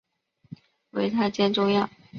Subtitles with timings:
[0.93, 1.87] 为她煎中药